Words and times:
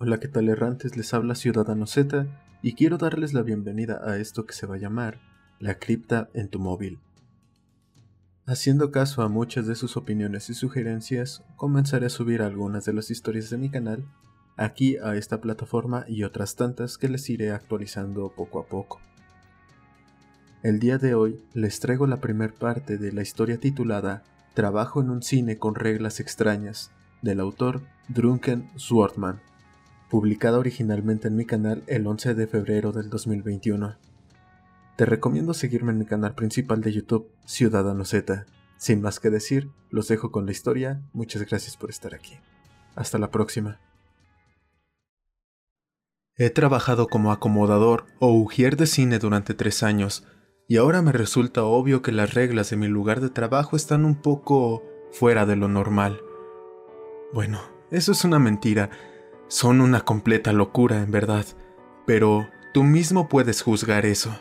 Hola, 0.00 0.20
¿qué 0.20 0.28
tal 0.28 0.48
errantes? 0.48 0.96
Les 0.96 1.12
habla 1.12 1.34
Ciudadano 1.34 1.84
Z 1.88 2.28
y 2.62 2.74
quiero 2.74 2.98
darles 2.98 3.32
la 3.32 3.42
bienvenida 3.42 4.00
a 4.04 4.16
esto 4.18 4.46
que 4.46 4.54
se 4.54 4.64
va 4.64 4.76
a 4.76 4.78
llamar 4.78 5.18
La 5.58 5.80
cripta 5.80 6.28
en 6.34 6.48
tu 6.48 6.60
móvil. 6.60 7.00
Haciendo 8.46 8.92
caso 8.92 9.22
a 9.22 9.28
muchas 9.28 9.66
de 9.66 9.74
sus 9.74 9.96
opiniones 9.96 10.50
y 10.50 10.54
sugerencias, 10.54 11.42
comenzaré 11.56 12.06
a 12.06 12.10
subir 12.10 12.42
algunas 12.42 12.84
de 12.84 12.92
las 12.92 13.10
historias 13.10 13.50
de 13.50 13.58
mi 13.58 13.70
canal 13.70 14.06
aquí 14.56 14.98
a 14.98 15.16
esta 15.16 15.40
plataforma 15.40 16.04
y 16.06 16.22
otras 16.22 16.54
tantas 16.54 16.96
que 16.96 17.08
les 17.08 17.28
iré 17.28 17.50
actualizando 17.50 18.32
poco 18.36 18.60
a 18.60 18.66
poco. 18.66 19.00
El 20.62 20.78
día 20.78 20.98
de 20.98 21.16
hoy 21.16 21.40
les 21.54 21.80
traigo 21.80 22.06
la 22.06 22.20
primer 22.20 22.54
parte 22.54 22.98
de 22.98 23.10
la 23.10 23.22
historia 23.22 23.58
titulada 23.58 24.22
Trabajo 24.54 25.00
en 25.00 25.10
un 25.10 25.24
cine 25.24 25.58
con 25.58 25.74
reglas 25.74 26.20
extrañas 26.20 26.92
del 27.20 27.40
autor 27.40 27.82
Drunken 28.08 28.70
Swordman 28.76 29.40
publicada 30.08 30.58
originalmente 30.58 31.28
en 31.28 31.36
mi 31.36 31.44
canal 31.44 31.84
el 31.86 32.06
11 32.06 32.34
de 32.34 32.46
febrero 32.46 32.92
del 32.92 33.10
2021. 33.10 33.96
Te 34.96 35.06
recomiendo 35.06 35.54
seguirme 35.54 35.92
en 35.92 35.98
mi 35.98 36.06
canal 36.06 36.34
principal 36.34 36.80
de 36.80 36.92
YouTube, 36.92 37.30
Ciudadano 37.44 38.04
Z. 38.04 38.46
Sin 38.76 39.00
más 39.00 39.20
que 39.20 39.30
decir, 39.30 39.70
los 39.90 40.08
dejo 40.08 40.32
con 40.32 40.46
la 40.46 40.52
historia, 40.52 41.02
muchas 41.12 41.42
gracias 41.42 41.76
por 41.76 41.90
estar 41.90 42.14
aquí. 42.14 42.34
Hasta 42.94 43.18
la 43.18 43.30
próxima. 43.30 43.80
He 46.36 46.50
trabajado 46.50 47.08
como 47.08 47.32
acomodador 47.32 48.06
o 48.20 48.32
ujier 48.32 48.76
de 48.76 48.86
cine 48.86 49.18
durante 49.18 49.54
tres 49.54 49.82
años, 49.82 50.24
y 50.68 50.76
ahora 50.76 51.02
me 51.02 51.12
resulta 51.12 51.64
obvio 51.64 52.02
que 52.02 52.12
las 52.12 52.34
reglas 52.34 52.70
de 52.70 52.76
mi 52.76 52.88
lugar 52.88 53.20
de 53.20 53.30
trabajo 53.30 53.74
están 53.74 54.04
un 54.04 54.14
poco 54.14 54.82
fuera 55.10 55.46
de 55.46 55.56
lo 55.56 55.68
normal. 55.68 56.20
Bueno, 57.32 57.60
eso 57.90 58.12
es 58.12 58.24
una 58.24 58.38
mentira, 58.38 58.90
son 59.48 59.80
una 59.80 60.02
completa 60.02 60.52
locura, 60.52 61.02
en 61.02 61.10
verdad, 61.10 61.46
pero 62.06 62.48
tú 62.72 62.84
mismo 62.84 63.28
puedes 63.28 63.62
juzgar 63.62 64.06
eso. 64.06 64.38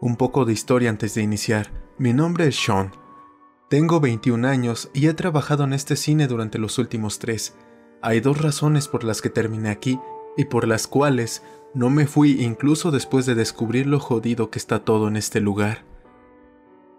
Un 0.00 0.16
poco 0.16 0.44
de 0.44 0.52
historia 0.52 0.90
antes 0.90 1.14
de 1.14 1.22
iniciar. 1.22 1.70
Mi 1.98 2.12
nombre 2.12 2.48
es 2.48 2.56
Sean. 2.56 2.92
Tengo 3.68 4.00
21 4.00 4.46
años 4.46 4.90
y 4.94 5.06
he 5.08 5.14
trabajado 5.14 5.64
en 5.64 5.72
este 5.72 5.96
cine 5.96 6.26
durante 6.26 6.58
los 6.58 6.78
últimos 6.78 7.18
tres. 7.18 7.56
Hay 8.02 8.20
dos 8.20 8.40
razones 8.40 8.88
por 8.88 9.04
las 9.04 9.20
que 9.20 9.30
terminé 9.30 9.70
aquí 9.70 9.98
y 10.36 10.46
por 10.46 10.66
las 10.66 10.86
cuales 10.86 11.42
no 11.74 11.90
me 11.90 12.06
fui 12.06 12.42
incluso 12.42 12.90
después 12.90 13.26
de 13.26 13.34
descubrir 13.34 13.86
lo 13.86 14.00
jodido 14.00 14.50
que 14.50 14.58
está 14.58 14.84
todo 14.84 15.08
en 15.08 15.16
este 15.16 15.40
lugar. 15.40 15.84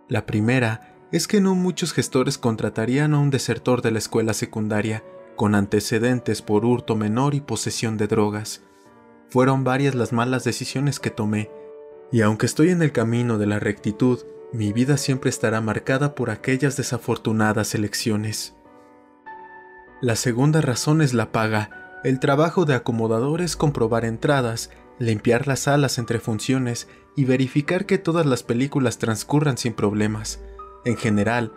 La 0.08 0.26
primera 0.26 0.96
es 1.12 1.28
que 1.28 1.42
no 1.42 1.56
muchos 1.56 1.94
gestores 1.94 2.38
contratarían 2.38 3.14
a 3.14 3.20
un 3.20 3.30
desertor 3.30 3.82
de 3.82 3.92
la 3.92 4.00
escuela 4.00 4.34
secundaria 4.34 5.04
con 5.38 5.56
antecedentes 5.56 6.42
por 6.42 6.66
hurto 6.66 6.98
menor 6.98 7.34
y 7.34 7.40
posesión 7.40 7.96
de 7.96 8.08
drogas. 8.08 8.64
Fueron 9.30 9.64
varias 9.64 9.96
las 9.96 10.12
malas 10.12 10.44
decisiones 10.44 11.00
que 11.00 11.12
tomé, 11.12 11.50
y 12.12 12.22
aunque 12.22 12.46
estoy 12.46 12.72
en 12.72 12.82
el 12.82 12.92
camino 12.92 13.38
de 13.38 13.46
la 13.46 13.60
rectitud, 13.60 14.20
mi 14.52 14.74
vida 14.74 14.98
siempre 14.98 15.30
estará 15.30 15.62
marcada 15.62 16.16
por 16.16 16.30
aquellas 16.30 16.76
desafortunadas 16.76 17.76
elecciones. 17.76 18.56
La 20.02 20.16
segunda 20.16 20.62
razón 20.62 21.02
es 21.02 21.14
la 21.14 21.32
paga. 21.32 22.00
El 22.04 22.20
trabajo 22.20 22.66
de 22.66 22.76
acomodador 22.76 23.42
es 23.42 23.56
comprobar 23.56 24.06
entradas, 24.06 24.70
limpiar 25.00 25.48
las 25.48 25.62
salas 25.62 25.98
entre 25.98 26.20
funciones 26.20 26.88
y 27.16 27.26
verificar 27.26 27.86
que 27.86 27.98
todas 27.98 28.26
las 28.26 28.44
películas 28.44 29.00
transcurran 29.00 29.58
sin 29.58 29.74
problemas. 29.74 30.40
En 30.86 30.98
general, 30.98 31.52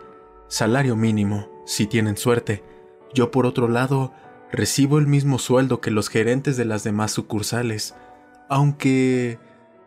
salario 0.47 0.95
mínimo, 0.95 1.49
si 1.65 1.87
tienen 1.87 2.17
suerte, 2.17 2.63
yo 3.13 3.31
por 3.31 3.45
otro 3.45 3.67
lado, 3.67 4.13
recibo 4.51 4.99
el 4.99 5.07
mismo 5.07 5.39
sueldo 5.39 5.81
que 5.81 5.91
los 5.91 6.09
gerentes 6.09 6.57
de 6.57 6.65
las 6.65 6.83
demás 6.83 7.11
sucursales, 7.11 7.95
aunque 8.49 9.39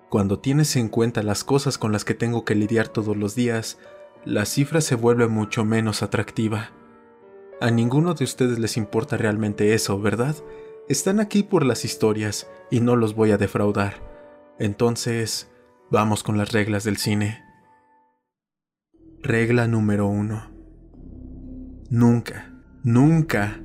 cuando 0.09 0.39
tienes 0.39 0.77
en 0.77 0.89
cuenta 0.89 1.23
las 1.23 1.45
cosas 1.45 1.79
con 1.79 1.93
las 1.93 2.05
que 2.05 2.15
tengo 2.15 2.45
que 2.45 2.55
lidiar 2.55 2.89
todos 2.89 3.17
los 3.17 3.35
días, 3.35 3.79
la 4.25 4.47
cifra 4.47 4.81
se 4.81 4.95
vuelve 4.95 5.29
mucho 5.29 5.65
menos 5.65 6.03
atractiva. 6.03 6.71
A 7.61 7.71
ninguno 7.71 8.15
de 8.15 8.25
ustedes 8.25 8.59
les 8.59 8.77
importa 8.77 9.17
realmente 9.17 9.75
eso, 9.75 10.01
¿verdad? 10.01 10.37
Están 10.89 11.21
aquí 11.21 11.43
por 11.43 11.65
las 11.65 11.85
historias 11.85 12.49
y 12.71 12.81
no 12.81 12.97
los 12.97 13.15
voy 13.15 13.33
a 13.33 13.39
defraudar. 13.39 13.95
Entonces, 14.59 15.51
vamos 15.91 16.23
con 16.23 16.39
las 16.39 16.53
reglas 16.53 16.85
del 16.85 16.97
cine. 16.97 17.43
Regla 19.23 19.67
número 19.67 20.07
uno. 20.07 20.51
Nunca 21.91 22.54
Nunca 22.85 23.63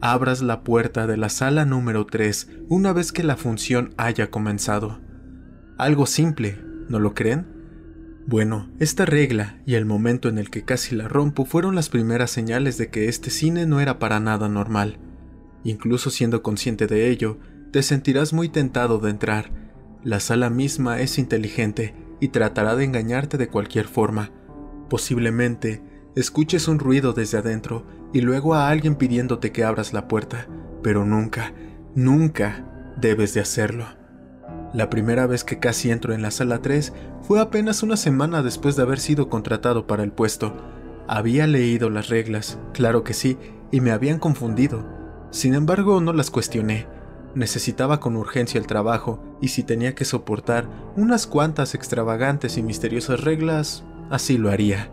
abras 0.00 0.42
la 0.42 0.62
puerta 0.62 1.08
de 1.08 1.16
la 1.16 1.28
sala 1.28 1.64
número 1.64 2.06
3 2.06 2.48
una 2.68 2.92
vez 2.92 3.10
que 3.10 3.24
la 3.24 3.36
función 3.36 3.92
haya 3.96 4.30
comenzado. 4.30 5.00
Algo 5.76 6.06
simple, 6.06 6.56
¿no 6.88 7.00
lo 7.00 7.14
creen? 7.14 7.48
Bueno, 8.28 8.70
esta 8.78 9.06
regla 9.06 9.60
y 9.66 9.74
el 9.74 9.86
momento 9.86 10.28
en 10.28 10.38
el 10.38 10.50
que 10.50 10.62
casi 10.62 10.94
la 10.94 11.08
rompo 11.08 11.46
fueron 11.46 11.74
las 11.74 11.88
primeras 11.88 12.30
señales 12.30 12.78
de 12.78 12.90
que 12.90 13.08
este 13.08 13.30
cine 13.30 13.66
no 13.66 13.80
era 13.80 13.98
para 13.98 14.20
nada 14.20 14.48
normal. 14.48 15.00
Incluso 15.64 16.10
siendo 16.10 16.40
consciente 16.40 16.86
de 16.86 17.10
ello, 17.10 17.38
te 17.72 17.82
sentirás 17.82 18.32
muy 18.32 18.48
tentado 18.48 19.00
de 19.00 19.10
entrar. 19.10 19.50
La 20.04 20.20
sala 20.20 20.48
misma 20.48 21.00
es 21.00 21.18
inteligente 21.18 21.96
y 22.20 22.28
tratará 22.28 22.76
de 22.76 22.84
engañarte 22.84 23.36
de 23.36 23.48
cualquier 23.48 23.88
forma. 23.88 24.30
Posiblemente 24.88 25.82
escuches 26.14 26.68
un 26.68 26.78
ruido 26.78 27.12
desde 27.12 27.38
adentro 27.38 27.97
y 28.12 28.20
luego 28.20 28.54
a 28.54 28.68
alguien 28.68 28.94
pidiéndote 28.94 29.52
que 29.52 29.64
abras 29.64 29.92
la 29.92 30.08
puerta, 30.08 30.46
pero 30.82 31.04
nunca, 31.04 31.52
nunca 31.94 32.64
debes 32.96 33.34
de 33.34 33.40
hacerlo. 33.40 33.86
La 34.72 34.90
primera 34.90 35.26
vez 35.26 35.44
que 35.44 35.58
casi 35.58 35.90
entro 35.90 36.12
en 36.12 36.22
la 36.22 36.30
sala 36.30 36.60
3 36.60 36.92
fue 37.22 37.40
apenas 37.40 37.82
una 37.82 37.96
semana 37.96 38.42
después 38.42 38.76
de 38.76 38.82
haber 38.82 39.00
sido 39.00 39.28
contratado 39.28 39.86
para 39.86 40.02
el 40.02 40.12
puesto. 40.12 40.54
Había 41.06 41.46
leído 41.46 41.90
las 41.90 42.08
reglas, 42.08 42.58
claro 42.74 43.02
que 43.02 43.14
sí, 43.14 43.38
y 43.70 43.80
me 43.80 43.92
habían 43.92 44.18
confundido. 44.18 44.86
Sin 45.30 45.54
embargo, 45.54 46.00
no 46.00 46.12
las 46.12 46.30
cuestioné. 46.30 46.86
Necesitaba 47.34 48.00
con 48.00 48.16
urgencia 48.16 48.58
el 48.58 48.66
trabajo, 48.66 49.22
y 49.40 49.48
si 49.48 49.62
tenía 49.62 49.94
que 49.94 50.04
soportar 50.04 50.68
unas 50.96 51.26
cuantas 51.26 51.74
extravagantes 51.74 52.58
y 52.58 52.62
misteriosas 52.62 53.22
reglas, 53.22 53.84
así 54.10 54.38
lo 54.38 54.50
haría 54.50 54.90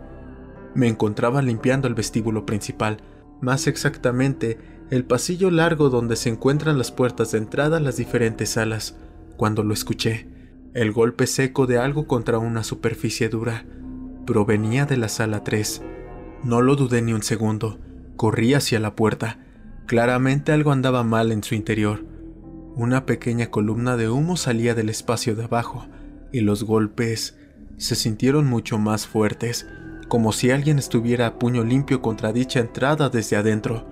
me 0.76 0.88
encontraba 0.88 1.42
limpiando 1.42 1.88
el 1.88 1.94
vestíbulo 1.94 2.46
principal, 2.46 2.98
más 3.40 3.66
exactamente 3.66 4.58
el 4.90 5.04
pasillo 5.04 5.50
largo 5.50 5.88
donde 5.90 6.16
se 6.16 6.28
encuentran 6.28 6.78
las 6.78 6.92
puertas 6.92 7.32
de 7.32 7.38
entrada 7.38 7.78
a 7.78 7.80
las 7.80 7.96
diferentes 7.96 8.50
salas, 8.50 8.96
cuando 9.36 9.64
lo 9.64 9.74
escuché. 9.74 10.28
El 10.74 10.92
golpe 10.92 11.26
seco 11.26 11.66
de 11.66 11.78
algo 11.78 12.06
contra 12.06 12.38
una 12.38 12.62
superficie 12.62 13.28
dura 13.28 13.64
provenía 14.26 14.84
de 14.86 14.96
la 14.96 15.08
sala 15.08 15.42
3. 15.42 15.82
No 16.44 16.60
lo 16.60 16.76
dudé 16.76 17.00
ni 17.00 17.14
un 17.14 17.22
segundo. 17.22 17.78
Corrí 18.16 18.54
hacia 18.54 18.78
la 18.78 18.94
puerta. 18.94 19.38
Claramente 19.86 20.52
algo 20.52 20.72
andaba 20.72 21.02
mal 21.02 21.32
en 21.32 21.42
su 21.42 21.54
interior. 21.54 22.04
Una 22.74 23.06
pequeña 23.06 23.50
columna 23.50 23.96
de 23.96 24.10
humo 24.10 24.36
salía 24.36 24.74
del 24.74 24.90
espacio 24.90 25.34
de 25.34 25.44
abajo, 25.44 25.86
y 26.32 26.40
los 26.40 26.64
golpes 26.64 27.38
se 27.78 27.94
sintieron 27.94 28.46
mucho 28.46 28.78
más 28.78 29.06
fuertes 29.06 29.66
como 30.08 30.32
si 30.32 30.50
alguien 30.50 30.78
estuviera 30.78 31.26
a 31.26 31.38
puño 31.38 31.64
limpio 31.64 32.00
contra 32.00 32.32
dicha 32.32 32.60
entrada 32.60 33.08
desde 33.08 33.36
adentro. 33.36 33.86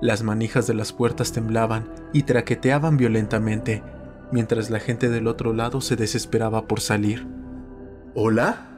Las 0.00 0.22
manijas 0.22 0.66
de 0.66 0.74
las 0.74 0.92
puertas 0.92 1.32
temblaban 1.32 1.88
y 2.12 2.24
traqueteaban 2.24 2.96
violentamente, 2.96 3.82
mientras 4.30 4.70
la 4.70 4.80
gente 4.80 5.08
del 5.08 5.26
otro 5.26 5.54
lado 5.54 5.80
se 5.80 5.96
desesperaba 5.96 6.66
por 6.66 6.80
salir. 6.80 7.26
¿Hola? 8.14 8.68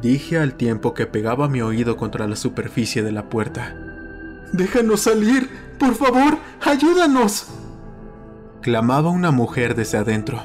Dije 0.00 0.38
al 0.38 0.54
tiempo 0.54 0.94
que 0.94 1.06
pegaba 1.06 1.48
mi 1.48 1.60
oído 1.60 1.96
contra 1.96 2.28
la 2.28 2.36
superficie 2.36 3.02
de 3.02 3.10
la 3.10 3.28
puerta. 3.28 3.74
¡Déjanos 4.52 5.00
salir! 5.00 5.48
¡Por 5.78 5.94
favor! 5.94 6.38
¡Ayúdanos! 6.64 7.48
Clamaba 8.62 9.10
una 9.10 9.32
mujer 9.32 9.74
desde 9.74 9.98
adentro, 9.98 10.40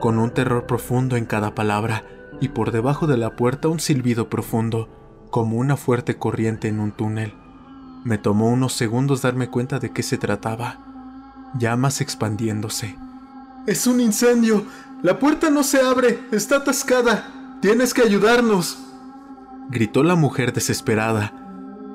con 0.00 0.18
un 0.18 0.30
terror 0.30 0.66
profundo 0.66 1.16
en 1.16 1.24
cada 1.24 1.54
palabra 1.54 2.04
y 2.42 2.48
por 2.48 2.72
debajo 2.72 3.06
de 3.06 3.16
la 3.16 3.36
puerta 3.36 3.68
un 3.68 3.78
silbido 3.78 4.28
profundo, 4.28 4.88
como 5.30 5.58
una 5.58 5.76
fuerte 5.76 6.16
corriente 6.16 6.66
en 6.66 6.80
un 6.80 6.90
túnel. 6.90 7.34
Me 8.04 8.18
tomó 8.18 8.50
unos 8.50 8.72
segundos 8.72 9.22
darme 9.22 9.48
cuenta 9.48 9.78
de 9.78 9.92
qué 9.92 10.02
se 10.02 10.18
trataba. 10.18 11.52
Llamas 11.56 12.00
expandiéndose. 12.00 12.96
¡Es 13.68 13.86
un 13.86 14.00
incendio! 14.00 14.64
¡La 15.04 15.20
puerta 15.20 15.50
no 15.50 15.62
se 15.62 15.80
abre! 15.80 16.18
¡Está 16.32 16.56
atascada! 16.56 17.58
¡Tienes 17.62 17.94
que 17.94 18.02
ayudarnos! 18.02 18.76
Gritó 19.70 20.02
la 20.02 20.16
mujer 20.16 20.52
desesperada. 20.52 21.32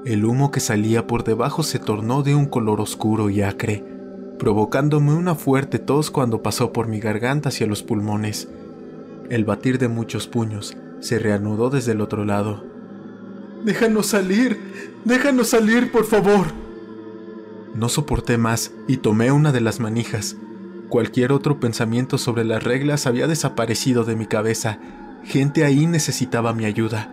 El 0.05 0.23
humo 0.23 0.49
que 0.49 0.61
salía 0.61 1.07
por 1.07 1.25
debajo 1.25 1.61
se 1.61 1.77
tornó 1.77 2.23
de 2.23 2.35
un 2.35 2.45
color 2.45 2.79
oscuro 2.79 3.29
y 3.29 3.41
acre, 3.41 3.83
provocándome 4.39 5.13
una 5.13 5.35
fuerte 5.35 5.77
tos 5.77 6.09
cuando 6.09 6.41
pasó 6.41 6.71
por 6.71 6.87
mi 6.87 7.01
garganta 7.01 7.49
hacia 7.49 7.67
los 7.67 7.83
pulmones. 7.83 8.47
El 9.29 9.43
batir 9.43 9.77
de 9.77 9.89
muchos 9.89 10.27
puños 10.27 10.77
se 11.01 11.19
reanudó 11.19 11.69
desde 11.69 11.91
el 11.91 12.01
otro 12.01 12.23
lado. 12.23 12.63
Déjanos 13.65 14.07
salir, 14.07 14.57
déjanos 15.03 15.49
salir, 15.49 15.91
por 15.91 16.05
favor. 16.05 16.47
No 17.75 17.89
soporté 17.89 18.37
más 18.37 18.71
y 18.87 18.97
tomé 18.97 19.31
una 19.31 19.51
de 19.51 19.61
las 19.61 19.79
manijas. 19.79 20.37
Cualquier 20.89 21.33
otro 21.33 21.59
pensamiento 21.59 22.17
sobre 22.17 22.45
las 22.45 22.63
reglas 22.63 23.05
había 23.05 23.27
desaparecido 23.27 24.05
de 24.05 24.15
mi 24.15 24.25
cabeza. 24.25 24.79
Gente 25.23 25.65
ahí 25.65 25.85
necesitaba 25.85 26.53
mi 26.53 26.63
ayuda. 26.63 27.11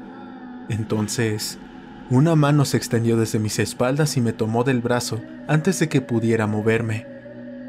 Entonces, 0.68 1.58
una 2.10 2.36
mano 2.36 2.64
se 2.64 2.76
extendió 2.76 3.16
desde 3.16 3.40
mis 3.40 3.58
espaldas 3.58 4.16
y 4.16 4.20
me 4.20 4.32
tomó 4.32 4.62
del 4.62 4.80
brazo 4.80 5.20
antes 5.48 5.80
de 5.80 5.88
que 5.88 6.00
pudiera 6.00 6.46
moverme. 6.46 7.06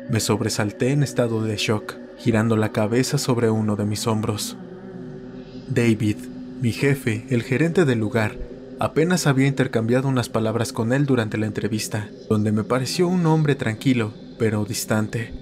Me 0.09 0.19
sobresalté 0.19 0.91
en 0.91 1.01
estado 1.01 1.43
de 1.43 1.57
shock, 1.57 1.95
girando 2.17 2.55
la 2.55 2.71
cabeza 2.71 3.17
sobre 3.17 3.49
uno 3.49 3.75
de 3.75 3.85
mis 3.85 4.07
hombros. 4.07 4.57
David, 5.67 6.17
mi 6.61 6.71
jefe, 6.71 7.25
el 7.29 7.43
gerente 7.43 7.85
del 7.85 7.99
lugar, 7.99 8.37
apenas 8.79 9.27
había 9.27 9.47
intercambiado 9.47 10.07
unas 10.07 10.29
palabras 10.29 10.73
con 10.73 10.93
él 10.93 11.05
durante 11.05 11.37
la 11.37 11.45
entrevista, 11.45 12.09
donde 12.29 12.51
me 12.51 12.63
pareció 12.63 13.07
un 13.07 13.25
hombre 13.25 13.55
tranquilo, 13.55 14.13
pero 14.37 14.65
distante. 14.65 15.33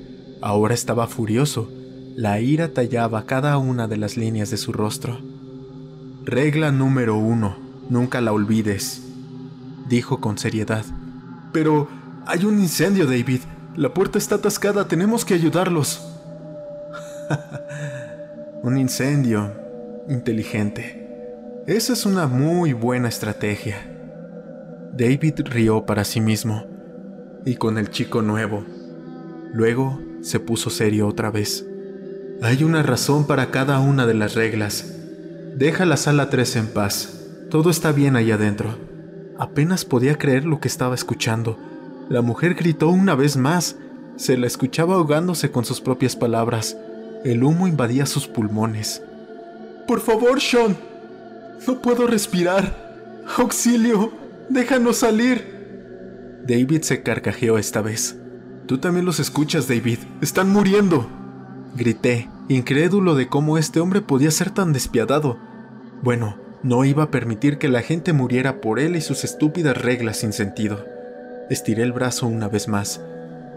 Ahora 0.42 0.74
estaba 0.74 1.08
furioso. 1.08 1.72
La 2.16 2.40
ira 2.40 2.70
tallaba 2.70 3.26
cada 3.26 3.58
una 3.58 3.88
de 3.88 3.98
las 3.98 4.18
líneas 4.18 4.50
de 4.52 4.58
su 4.58 4.72
rostro. 4.72 5.20
Regla 6.26 6.72
número 6.72 7.18
uno, 7.18 7.58
nunca 7.90 8.22
la 8.22 8.34
olvides, 8.34 9.02
dijo 9.90 10.20
con 10.20 10.38
seriedad. 10.38 10.86
Pero 11.52 11.88
hay 12.26 12.46
un 12.46 12.60
incendio, 12.60 13.06
David. 13.06 13.42
La 13.76 13.94
puerta 13.94 14.18
está 14.18 14.36
atascada, 14.36 14.88
tenemos 14.88 15.26
que 15.26 15.34
ayudarlos. 15.34 16.13
un 18.64 18.78
incendio. 18.78 19.52
Inteligente. 20.10 21.04
Esa 21.66 21.94
es 21.94 22.06
una 22.06 22.28
muy 22.28 22.74
buena 22.74 23.08
estrategia. 23.08 23.78
David 24.92 25.42
rió 25.46 25.86
para 25.86 26.04
sí 26.04 26.20
mismo. 26.20 26.66
Y 27.46 27.56
con 27.56 27.78
el 27.78 27.90
chico 27.90 28.22
nuevo. 28.22 28.66
Luego 29.54 30.02
se 30.22 30.40
puso 30.40 30.70
serio 30.70 31.08
otra 31.08 31.32
vez. 31.32 31.66
Hay 32.42 32.64
una 32.64 32.84
razón 32.84 33.28
para 33.28 33.52
cada 33.52 33.80
una 33.80 34.06
de 34.06 34.14
las 34.14 34.36
reglas. 34.36 34.94
Deja 35.56 35.86
la 35.86 35.98
sala 35.98 36.30
3 36.30 36.56
en 36.58 36.68
paz. 36.68 37.22
Todo 37.50 37.70
está 37.70 37.92
bien 37.92 38.16
allá 38.16 38.36
adentro. 38.36 38.76
Apenas 39.38 39.86
podía 39.86 40.18
creer 40.18 40.46
lo 40.46 40.60
que 40.60 40.68
estaba 40.68 40.96
escuchando. 40.96 41.58
La 42.10 42.22
mujer 42.22 42.56
gritó 42.56 42.90
una 42.90 43.16
vez 43.16 43.38
más. 43.38 43.78
Se 44.18 44.38
la 44.38 44.48
escuchaba 44.48 44.96
ahogándose 44.96 45.52
con 45.52 45.64
sus 45.64 45.80
propias 45.80 46.16
palabras. 46.16 46.78
El 47.24 47.42
humo 47.42 47.68
invadía 47.68 48.06
sus 48.06 48.28
pulmones. 48.28 49.02
Por 49.88 50.02
favor, 50.02 50.42
Sean. 50.42 50.76
No 51.66 51.82
puedo 51.82 52.06
respirar. 52.06 53.24
Auxilio. 53.38 54.12
Déjanos 54.50 54.98
salir. 54.98 56.42
David 56.46 56.82
se 56.82 57.02
carcajeó 57.02 57.58
esta 57.58 57.82
vez. 57.82 58.18
Tú 58.66 58.80
también 58.80 59.06
los 59.06 59.22
escuchas, 59.22 59.70
David. 59.70 60.00
Están 60.20 60.52
muriendo. 60.52 61.08
Grité, 61.78 62.28
incrédulo 62.50 63.16
de 63.16 63.30
cómo 63.30 63.58
este 63.58 63.80
hombre 63.80 64.02
podía 64.02 64.30
ser 64.30 64.52
tan 64.52 64.74
despiadado. 64.74 65.38
Bueno, 66.02 66.36
no 66.62 66.84
iba 66.84 67.04
a 67.04 67.12
permitir 67.12 67.58
que 67.58 67.70
la 67.70 67.82
gente 67.82 68.12
muriera 68.12 68.60
por 68.60 68.82
él 68.82 68.98
y 68.98 69.02
sus 69.02 69.24
estúpidas 69.24 69.78
reglas 69.78 70.18
sin 70.18 70.34
sentido. 70.34 70.86
Estiré 71.50 71.84
el 71.84 71.94
brazo 71.94 72.28
una 72.28 72.50
vez 72.50 72.68
más. 72.68 73.00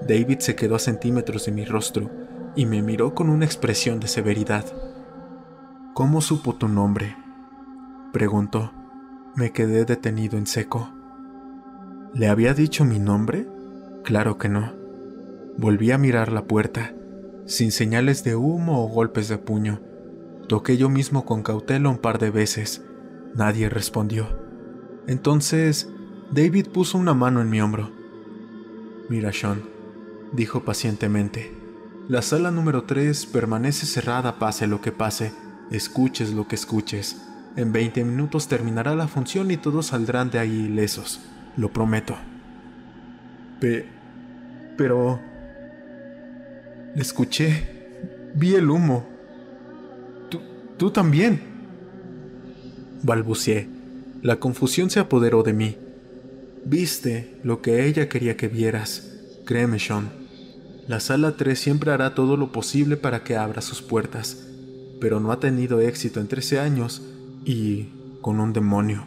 David 0.06 0.38
se 0.38 0.54
quedó 0.54 0.76
a 0.76 0.80
centímetros 0.80 1.46
de 1.46 1.52
mi 1.52 1.64
rostro 1.64 2.25
y 2.56 2.66
me 2.66 2.82
miró 2.82 3.14
con 3.14 3.28
una 3.28 3.44
expresión 3.44 4.00
de 4.00 4.08
severidad. 4.08 4.64
¿Cómo 5.94 6.20
supo 6.20 6.54
tu 6.54 6.68
nombre? 6.68 7.16
preguntó. 8.12 8.72
Me 9.34 9.52
quedé 9.52 9.84
detenido 9.84 10.38
en 10.38 10.46
seco. 10.46 10.88
¿Le 12.14 12.28
había 12.28 12.54
dicho 12.54 12.86
mi 12.86 12.98
nombre? 12.98 13.46
Claro 14.02 14.38
que 14.38 14.48
no. 14.48 14.72
Volví 15.58 15.90
a 15.90 15.98
mirar 15.98 16.32
la 16.32 16.44
puerta, 16.44 16.94
sin 17.44 17.70
señales 17.72 18.24
de 18.24 18.36
humo 18.36 18.82
o 18.82 18.88
golpes 18.88 19.28
de 19.28 19.36
puño. 19.36 19.80
Toqué 20.48 20.78
yo 20.78 20.88
mismo 20.88 21.26
con 21.26 21.42
cautela 21.42 21.90
un 21.90 21.98
par 21.98 22.18
de 22.18 22.30
veces. 22.30 22.82
Nadie 23.34 23.68
respondió. 23.68 24.28
Entonces 25.06 25.90
David 26.30 26.68
puso 26.68 26.96
una 26.96 27.12
mano 27.12 27.42
en 27.42 27.50
mi 27.50 27.60
hombro. 27.60 27.90
Mira, 29.10 29.32
Sean, 29.32 29.62
dijo 30.32 30.64
pacientemente, 30.64 31.65
la 32.08 32.22
sala 32.22 32.50
número 32.50 32.84
3 32.84 33.26
permanece 33.26 33.86
cerrada 33.86 34.38
pase 34.38 34.66
lo 34.66 34.80
que 34.80 34.92
pase, 34.92 35.32
escuches 35.70 36.32
lo 36.32 36.46
que 36.46 36.54
escuches. 36.54 37.22
En 37.56 37.72
20 37.72 38.04
minutos 38.04 38.48
terminará 38.48 38.94
la 38.94 39.08
función 39.08 39.50
y 39.50 39.56
todos 39.56 39.86
saldrán 39.86 40.30
de 40.30 40.38
ahí 40.38 40.66
ilesos, 40.66 41.20
lo 41.56 41.72
prometo. 41.72 42.16
Pe 43.60 43.86
pero... 44.76 45.20
Escuché, 46.94 48.30
vi 48.34 48.54
el 48.54 48.70
humo. 48.70 49.06
Tú, 50.30 50.40
tú 50.78 50.90
también. 50.90 51.40
Balbuceé. 53.02 53.68
La 54.22 54.36
confusión 54.36 54.90
se 54.90 55.00
apoderó 55.00 55.42
de 55.42 55.52
mí. 55.52 55.76
Viste 56.64 57.38
lo 57.42 57.60
que 57.60 57.86
ella 57.86 58.08
quería 58.08 58.36
que 58.36 58.48
vieras. 58.48 59.12
Créeme, 59.44 59.78
Sean. 59.78 60.25
La 60.88 61.00
sala 61.00 61.32
3 61.36 61.58
siempre 61.58 61.90
hará 61.90 62.14
todo 62.14 62.36
lo 62.36 62.52
posible 62.52 62.96
para 62.96 63.24
que 63.24 63.36
abra 63.36 63.60
sus 63.60 63.82
puertas, 63.82 64.46
pero 65.00 65.18
no 65.18 65.32
ha 65.32 65.40
tenido 65.40 65.80
éxito 65.80 66.20
en 66.20 66.28
13 66.28 66.60
años 66.60 67.02
y 67.44 67.88
con 68.20 68.38
un 68.38 68.52
demonio. 68.52 69.04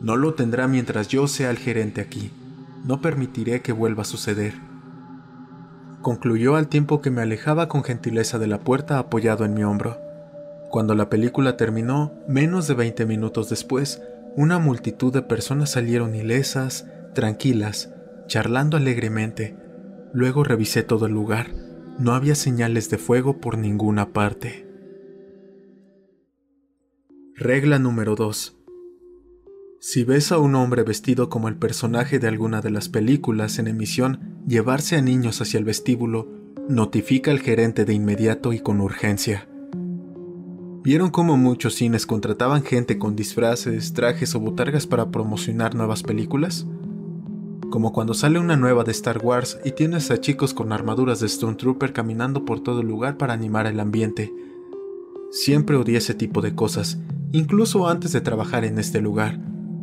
No 0.00 0.16
lo 0.16 0.34
tendrá 0.34 0.66
mientras 0.66 1.06
yo 1.06 1.28
sea 1.28 1.50
el 1.50 1.58
gerente 1.58 2.00
aquí. 2.00 2.32
No 2.84 3.00
permitiré 3.00 3.62
que 3.62 3.72
vuelva 3.72 4.02
a 4.02 4.06
suceder. 4.06 4.54
Concluyó 6.02 6.56
al 6.56 6.68
tiempo 6.68 7.00
que 7.00 7.10
me 7.10 7.22
alejaba 7.22 7.68
con 7.68 7.84
gentileza 7.84 8.38
de 8.38 8.48
la 8.48 8.58
puerta 8.58 8.98
apoyado 8.98 9.44
en 9.44 9.54
mi 9.54 9.62
hombro. 9.62 9.96
Cuando 10.70 10.94
la 10.94 11.08
película 11.08 11.56
terminó, 11.56 12.12
menos 12.28 12.66
de 12.66 12.74
20 12.74 13.06
minutos 13.06 13.48
después, 13.48 14.02
una 14.36 14.58
multitud 14.58 15.12
de 15.12 15.22
personas 15.22 15.70
salieron 15.70 16.16
ilesas, 16.16 16.86
tranquilas, 17.14 17.90
charlando 18.26 18.76
alegremente. 18.76 19.63
Luego 20.14 20.44
revisé 20.44 20.84
todo 20.84 21.06
el 21.06 21.12
lugar. 21.12 21.48
No 21.98 22.14
había 22.14 22.36
señales 22.36 22.88
de 22.88 22.98
fuego 22.98 23.40
por 23.40 23.58
ninguna 23.58 24.12
parte. 24.12 24.64
Regla 27.34 27.80
número 27.80 28.14
2. 28.14 28.56
Si 29.80 30.04
ves 30.04 30.30
a 30.30 30.38
un 30.38 30.54
hombre 30.54 30.84
vestido 30.84 31.28
como 31.28 31.48
el 31.48 31.56
personaje 31.56 32.20
de 32.20 32.28
alguna 32.28 32.60
de 32.60 32.70
las 32.70 32.88
películas 32.88 33.58
en 33.58 33.66
emisión 33.66 34.38
llevarse 34.46 34.94
a 34.94 35.02
niños 35.02 35.40
hacia 35.40 35.58
el 35.58 35.64
vestíbulo, 35.64 36.28
notifica 36.68 37.32
al 37.32 37.40
gerente 37.40 37.84
de 37.84 37.94
inmediato 37.94 38.52
y 38.52 38.60
con 38.60 38.80
urgencia. 38.80 39.48
¿Vieron 40.84 41.10
cómo 41.10 41.36
muchos 41.36 41.74
cines 41.74 42.06
contrataban 42.06 42.62
gente 42.62 42.98
con 42.98 43.16
disfraces, 43.16 43.94
trajes 43.94 44.36
o 44.36 44.40
botargas 44.40 44.86
para 44.86 45.10
promocionar 45.10 45.74
nuevas 45.74 46.04
películas? 46.04 46.68
Como 47.74 47.92
cuando 47.92 48.14
sale 48.14 48.38
una 48.38 48.56
nueva 48.56 48.84
de 48.84 48.92
Star 48.92 49.18
Wars 49.18 49.58
y 49.64 49.72
tienes 49.72 50.12
a 50.12 50.20
chicos 50.20 50.54
con 50.54 50.72
armaduras 50.72 51.18
de 51.18 51.26
Stone 51.26 51.56
Trooper 51.56 51.92
caminando 51.92 52.44
por 52.44 52.60
todo 52.60 52.82
el 52.82 52.86
lugar 52.86 53.16
para 53.16 53.32
animar 53.32 53.66
el 53.66 53.80
ambiente. 53.80 54.32
Siempre 55.32 55.74
odié 55.74 55.96
ese 55.96 56.14
tipo 56.14 56.40
de 56.40 56.54
cosas, 56.54 57.00
incluso 57.32 57.88
antes 57.88 58.12
de 58.12 58.20
trabajar 58.20 58.64
en 58.64 58.78
este 58.78 59.00
lugar. 59.00 59.40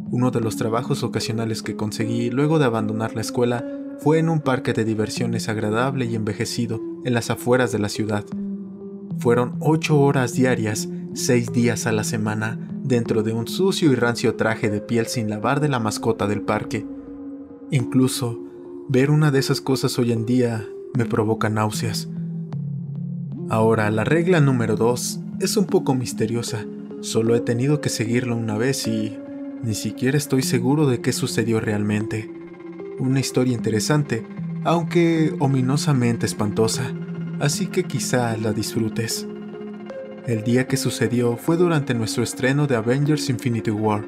Uno 0.10 0.31
de 0.31 0.39
los 0.39 0.55
trabajos 0.55 1.03
ocasionales 1.03 1.62
que 1.63 1.75
conseguí 1.75 2.29
luego 2.29 2.60
de 2.60 2.65
abandonar 2.65 3.13
la 3.13 3.19
escuela 3.19 3.65
fue 4.00 4.19
en 4.19 4.29
un 4.29 4.39
parque 4.39 4.71
de 4.71 4.86
diversiones 4.86 5.50
agradable 5.50 6.05
y 6.05 6.15
envejecido 6.15 6.79
en 7.03 7.13
las 7.13 7.29
afueras 7.29 7.74
de 7.74 7.79
la 7.79 7.89
ciudad. 7.89 8.24
Fueron 9.19 9.57
ocho 9.60 10.00
horas 10.00 10.31
diarias, 10.31 10.88
seis 11.13 11.51
días 11.51 11.86
a 11.88 11.91
la 11.91 12.05
semana, 12.05 12.57
dentro 12.86 13.21
de 13.21 13.33
un 13.33 13.50
sucio 13.50 13.91
y 13.91 13.95
rancio 13.95 14.36
traje 14.36 14.69
de 14.69 14.79
piel 14.79 15.07
sin 15.07 15.29
lavar 15.29 15.60
de 15.60 15.67
la 15.67 15.79
mascota 15.79 16.25
del 16.27 16.43
parque. 16.43 16.86
Incluso, 17.72 18.40
ver 18.90 19.10
una 19.10 19.32
de 19.32 19.40
esas 19.40 19.62
cosas 19.62 19.98
hoy 19.98 20.12
en 20.12 20.25
día 20.25 20.68
me 20.94 21.06
provoca 21.06 21.50
náuseas. 21.50 22.10
Ahora, 23.50 23.90
la 23.90 24.04
regla 24.04 24.40
número 24.40 24.75
dos 24.75 25.20
es 25.40 25.58
un 25.58 25.66
poco 25.66 25.96
misteriosa. 25.96 26.66
Solo 27.00 27.36
he 27.36 27.40
tenido 27.40 27.82
que 27.82 27.90
seguirla 27.90 28.36
una 28.36 28.58
vez 28.58 28.88
y 28.88 29.18
ni 29.63 29.74
siquiera 29.74 30.18
estoy 30.18 30.44
seguro 30.44 30.86
de 30.86 31.01
qué 31.01 31.13
sucedió 31.13 31.60
realmente. 31.60 32.32
Una 33.00 33.20
historia 33.20 33.54
interesante, 33.54 34.28
aunque 34.63 35.34
ominosamente 35.40 36.28
espantosa 36.28 36.94
así 37.42 37.66
que 37.66 37.84
quizá 37.84 38.38
la 38.38 38.54
disfrutes. 38.54 39.28
El 40.28 40.44
día 40.44 40.68
que 40.68 40.78
sucedió 40.78 41.38
fue 41.38 41.58
durante 41.58 41.96
nuestro 41.96 42.24
estreno 42.24 42.68
de 42.68 42.75
Avengers 42.75 43.30
Infinity 43.30 43.72
War. 43.72 44.06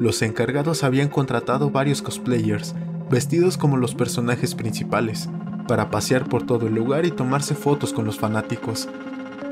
Los 0.00 0.22
encargados 0.22 0.82
habían 0.82 1.08
contratado 1.08 1.70
varios 1.70 2.00
cosplayers, 2.00 2.74
vestidos 3.12 3.58
como 3.58 3.76
los 3.76 3.94
personajes 3.94 4.54
principales, 4.54 5.28
para 5.68 5.90
pasear 5.90 6.28
por 6.28 6.44
todo 6.44 6.66
el 6.66 6.74
lugar 6.74 7.04
y 7.04 7.10
tomarse 7.10 7.54
fotos 7.54 7.92
con 7.92 8.06
los 8.06 8.18
fanáticos. 8.18 8.88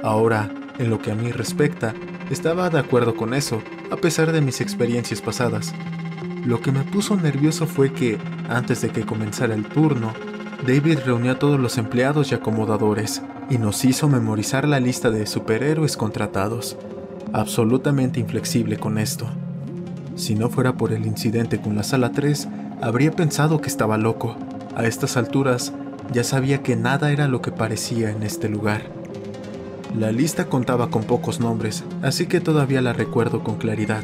Ahora, 0.02 0.50
en 0.78 0.88
lo 0.88 0.98
que 0.98 1.12
a 1.12 1.14
mí 1.14 1.30
respecta, 1.30 1.94
estaba 2.30 2.70
de 2.70 2.78
acuerdo 2.78 3.14
con 3.14 3.34
eso, 3.34 3.62
a 3.92 3.96
pesar 3.96 4.32
de 4.32 4.40
mis 4.40 4.62
experiencias 4.62 5.20
pasadas. 5.20 5.74
Lo 6.46 6.62
que 6.62 6.72
me 6.72 6.84
puso 6.84 7.16
nervioso 7.16 7.66
fue 7.66 7.92
que, 7.92 8.18
antes 8.48 8.80
de 8.80 8.88
que 8.88 9.04
comenzara 9.04 9.54
el 9.54 9.66
turno, 9.66 10.14
David 10.66 11.00
reunió 11.04 11.32
a 11.32 11.38
todos 11.38 11.60
los 11.60 11.76
empleados 11.76 12.32
y 12.32 12.34
acomodadores 12.34 13.20
y 13.50 13.58
nos 13.58 13.84
hizo 13.84 14.08
memorizar 14.08 14.66
la 14.66 14.80
lista 14.80 15.10
de 15.10 15.26
superhéroes 15.26 15.98
contratados. 15.98 16.78
Absolutamente 17.34 18.20
inflexible 18.20 18.78
con 18.78 18.96
esto. 18.96 19.26
Si 20.16 20.34
no 20.34 20.48
fuera 20.48 20.78
por 20.78 20.92
el 20.92 21.04
incidente 21.04 21.60
con 21.60 21.76
la 21.76 21.82
sala 21.82 22.12
3, 22.12 22.48
habría 22.82 23.10
pensado 23.12 23.60
que 23.60 23.68
estaba 23.68 23.98
loco. 23.98 24.36
A 24.76 24.84
estas 24.84 25.16
alturas, 25.16 25.72
ya 26.12 26.24
sabía 26.24 26.62
que 26.62 26.76
nada 26.76 27.12
era 27.12 27.28
lo 27.28 27.42
que 27.42 27.52
parecía 27.52 28.10
en 28.10 28.22
este 28.22 28.48
lugar. 28.48 28.82
La 29.98 30.12
lista 30.12 30.46
contaba 30.46 30.88
con 30.90 31.04
pocos 31.04 31.40
nombres, 31.40 31.84
así 32.02 32.26
que 32.26 32.40
todavía 32.40 32.80
la 32.80 32.92
recuerdo 32.92 33.42
con 33.42 33.56
claridad. 33.56 34.02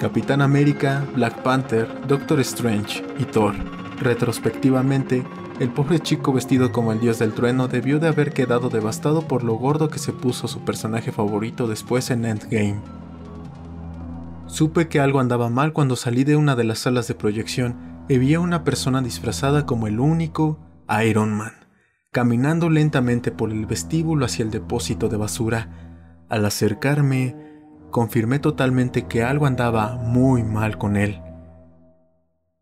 Capitán 0.00 0.42
América, 0.42 1.04
Black 1.14 1.42
Panther, 1.42 1.88
Doctor 2.06 2.40
Strange 2.40 3.04
y 3.18 3.24
Thor. 3.24 3.54
Retrospectivamente, 4.00 5.24
el 5.58 5.70
pobre 5.70 6.00
chico 6.00 6.32
vestido 6.32 6.70
como 6.70 6.92
el 6.92 7.00
dios 7.00 7.18
del 7.18 7.32
trueno 7.32 7.66
debió 7.66 7.98
de 7.98 8.08
haber 8.08 8.32
quedado 8.32 8.68
devastado 8.68 9.22
por 9.22 9.42
lo 9.42 9.54
gordo 9.54 9.88
que 9.88 9.98
se 9.98 10.12
puso 10.12 10.48
su 10.48 10.60
personaje 10.60 11.12
favorito 11.12 11.66
después 11.66 12.10
en 12.10 12.26
Endgame. 12.26 12.76
Supe 14.46 14.88
que 14.88 15.00
algo 15.00 15.20
andaba 15.20 15.50
mal 15.50 15.72
cuando 15.72 15.96
salí 15.96 16.22
de 16.24 16.36
una 16.36 16.54
de 16.54 16.64
las 16.64 16.78
salas 16.80 17.08
de 17.08 17.14
proyección 17.14 18.04
y 18.08 18.18
vi 18.18 18.34
a 18.34 18.40
una 18.40 18.62
persona 18.62 19.02
disfrazada 19.02 19.66
como 19.66 19.88
el 19.88 19.98
único 19.98 20.58
Iron 21.04 21.34
Man, 21.34 21.52
caminando 22.12 22.70
lentamente 22.70 23.32
por 23.32 23.50
el 23.50 23.66
vestíbulo 23.66 24.24
hacia 24.24 24.44
el 24.44 24.52
depósito 24.52 25.08
de 25.08 25.16
basura. 25.16 26.24
Al 26.28 26.44
acercarme, 26.44 27.34
confirmé 27.90 28.38
totalmente 28.38 29.06
que 29.06 29.24
algo 29.24 29.46
andaba 29.46 29.96
muy 29.96 30.44
mal 30.44 30.78
con 30.78 30.96
él. 30.96 31.20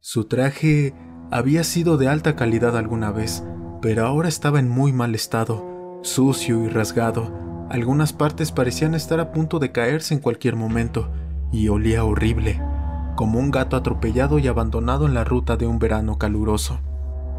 Su 0.00 0.24
traje 0.24 0.94
había 1.30 1.64
sido 1.64 1.98
de 1.98 2.08
alta 2.08 2.34
calidad 2.34 2.76
alguna 2.76 3.10
vez, 3.10 3.44
pero 3.82 4.06
ahora 4.06 4.28
estaba 4.28 4.58
en 4.58 4.68
muy 4.68 4.92
mal 4.92 5.14
estado, 5.14 6.00
sucio 6.02 6.64
y 6.64 6.68
rasgado. 6.68 7.66
Algunas 7.70 8.12
partes 8.12 8.52
parecían 8.52 8.94
estar 8.94 9.20
a 9.20 9.32
punto 9.32 9.58
de 9.58 9.72
caerse 9.72 10.14
en 10.14 10.20
cualquier 10.20 10.56
momento, 10.56 11.10
y 11.54 11.68
olía 11.68 12.04
horrible, 12.04 12.60
como 13.14 13.38
un 13.38 13.52
gato 13.52 13.76
atropellado 13.76 14.40
y 14.40 14.48
abandonado 14.48 15.06
en 15.06 15.14
la 15.14 15.22
ruta 15.22 15.56
de 15.56 15.68
un 15.68 15.78
verano 15.78 16.18
caluroso. 16.18 16.80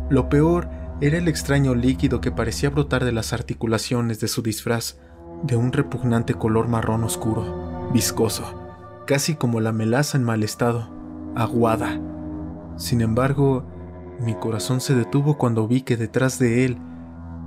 Lo 0.09 0.29
peor 0.29 0.69
era 1.01 1.17
el 1.17 1.27
extraño 1.27 1.75
líquido 1.75 2.21
que 2.21 2.31
parecía 2.31 2.69
brotar 2.69 3.03
de 3.03 3.11
las 3.11 3.33
articulaciones 3.33 4.21
de 4.21 4.29
su 4.29 4.41
disfraz, 4.41 4.97
de 5.43 5.57
un 5.57 5.73
repugnante 5.73 6.33
color 6.33 6.69
marrón 6.69 7.03
oscuro, 7.03 7.89
viscoso, 7.91 8.43
casi 9.05 9.35
como 9.35 9.59
la 9.59 9.73
melaza 9.73 10.17
en 10.17 10.23
mal 10.23 10.43
estado, 10.43 10.89
aguada. 11.35 11.99
Sin 12.77 13.01
embargo, 13.01 13.65
mi 14.21 14.33
corazón 14.35 14.79
se 14.79 14.95
detuvo 14.95 15.37
cuando 15.37 15.67
vi 15.67 15.81
que 15.81 15.97
detrás 15.97 16.39
de 16.39 16.63
él 16.63 16.77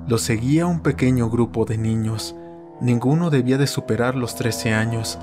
lo 0.06 0.18
seguía 0.18 0.66
un 0.66 0.80
pequeño 0.80 1.30
grupo 1.30 1.64
de 1.64 1.78
niños. 1.78 2.36
Ninguno 2.82 3.30
debía 3.30 3.56
de 3.56 3.66
superar 3.66 4.14
los 4.14 4.36
13 4.36 4.74
años. 4.74 5.18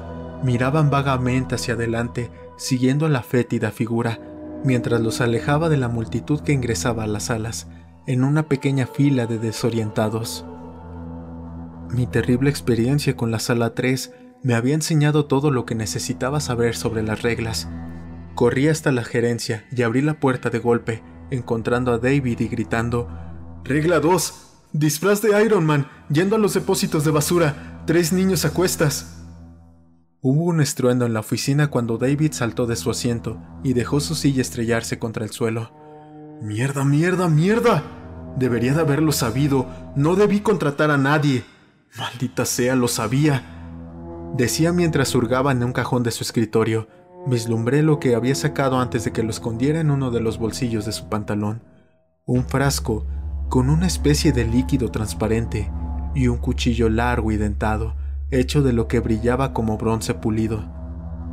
Miraban 0.46 0.92
vagamente 0.92 1.56
hacia 1.56 1.74
adelante, 1.74 2.30
siguiendo 2.56 3.08
a 3.08 3.10
la 3.10 3.24
fétida 3.24 3.72
figura, 3.72 4.20
mientras 4.64 5.02
los 5.02 5.20
alejaba 5.20 5.70
de 5.70 5.78
la 5.78 5.88
multitud 5.88 6.42
que 6.42 6.54
ingresaba 6.54 7.06
a 7.06 7.08
las 7.08 7.24
salas, 7.24 7.68
en 8.06 8.24
una 8.24 8.48
pequeña 8.48 8.86
fila 8.86 9.26
de 9.26 9.40
desorientados. 9.40 10.46
Mi 11.90 12.06
terrible 12.06 12.52
experiencia 12.52 13.18
con 13.18 13.32
la 13.32 13.40
sala 13.40 13.74
3 13.74 14.14
me 14.44 14.54
había 14.54 14.76
enseñado 14.76 15.26
todo 15.26 15.50
lo 15.50 15.66
que 15.66 15.74
necesitaba 15.74 16.40
saber 16.40 16.76
sobre 16.76 17.02
las 17.02 17.24
reglas. 17.24 17.68
Corrí 18.36 18.68
hasta 18.68 18.92
la 18.92 19.04
gerencia 19.04 19.66
y 19.76 19.82
abrí 19.82 20.04
la 20.04 20.20
puerta 20.20 20.52
de 20.52 20.60
golpe, 20.60 21.02
encontrando 21.32 21.92
a 21.92 21.98
David 21.98 22.40
y 22.40 22.48
gritando, 22.50 23.10
Regla 23.64 24.00
2. 24.00 24.42
Disfraz 24.74 25.24
de 25.24 25.44
Iron 25.44 25.66
Man, 25.66 25.88
yendo 26.12 26.36
a 26.36 26.40
los 26.40 26.54
depósitos 26.54 27.04
de 27.04 27.10
basura, 27.10 27.82
tres 27.88 28.14
niños 28.14 28.46
a 28.46 28.52
cuestas. 28.52 29.15
Hubo 30.28 30.46
un 30.46 30.60
estruendo 30.60 31.06
en 31.06 31.14
la 31.14 31.20
oficina 31.20 31.68
cuando 31.68 32.00
David 32.00 32.32
saltó 32.32 32.66
de 32.66 32.76
su 32.76 32.90
asiento 32.90 33.38
y 33.64 33.74
dejó 33.74 34.00
su 34.00 34.16
silla 34.16 34.42
estrellarse 34.42 34.98
contra 34.98 35.24
el 35.24 35.30
suelo. 35.30 35.72
Mierda, 36.42 36.84
mierda, 36.84 37.30
mierda. 37.30 37.84
Debería 38.36 38.74
de 38.74 38.82
haberlo 38.82 39.12
sabido. 39.12 39.68
No 39.96 40.16
debí 40.16 40.40
contratar 40.40 40.90
a 40.90 40.98
nadie. 40.98 41.44
Maldita 41.96 42.46
sea, 42.46 42.76
lo 42.76 42.88
sabía. 42.88 44.34
Decía 44.36 44.74
mientras 44.74 45.14
hurgaba 45.14 45.52
en 45.52 45.64
un 45.64 45.74
cajón 45.74 46.02
de 46.02 46.10
su 46.10 46.24
escritorio, 46.24 46.88
Vislumbré 47.28 47.84
lo 47.84 48.00
que 48.00 48.16
había 48.16 48.34
sacado 48.34 48.80
antes 48.80 49.04
de 49.06 49.12
que 49.12 49.22
lo 49.22 49.30
escondiera 49.30 49.80
en 49.80 49.92
uno 49.92 50.10
de 50.10 50.22
los 50.22 50.40
bolsillos 50.40 50.88
de 50.88 50.92
su 50.92 51.08
pantalón. 51.08 51.62
Un 52.26 52.46
frasco 52.46 53.06
con 53.48 53.70
una 53.70 53.86
especie 53.86 54.32
de 54.32 54.46
líquido 54.46 54.90
transparente 54.90 55.72
y 56.16 56.30
un 56.30 56.40
cuchillo 56.40 56.90
largo 56.90 57.32
y 57.32 57.38
dentado, 57.38 57.96
hecho 58.32 58.62
de 58.64 58.74
lo 58.74 58.88
que 58.88 59.00
brillaba 59.00 59.54
como 59.54 59.78
bronce 59.78 60.14
pulido. 60.14 60.66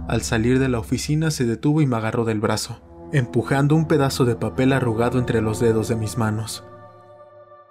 Al 0.08 0.22
salir 0.22 0.58
de 0.58 0.68
la 0.68 0.78
oficina 0.78 1.30
se 1.30 1.44
detuvo 1.44 1.80
y 1.80 1.87
me 1.87 1.96
agarró 1.96 2.25
del 2.25 2.40
brazo, 2.40 2.80
empujando 3.12 3.75
un 3.75 3.87
pedazo 3.87 4.25
de 4.25 4.37
papel 4.37 4.72
arrugado 4.72 5.18
entre 5.18 5.40
los 5.40 5.61
dedos 5.61 5.88
de 5.88 5.96
mis 5.96 6.18
manos. 6.18 6.64